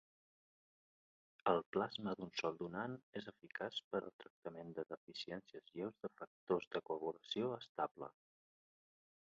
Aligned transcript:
El 1.51 1.59
plasma 1.75 2.13
d'un 2.21 2.31
sol 2.39 2.57
donant 2.61 2.95
és 3.21 3.27
eficaç 3.33 3.77
per 3.91 4.01
al 4.07 4.15
tractament 4.23 4.73
de 4.79 4.87
deficiències 4.95 5.71
lleus 5.77 6.03
de 6.07 6.13
factors 6.23 6.69
de 6.77 6.85
coagulació 6.89 7.55
estable. 7.63 8.13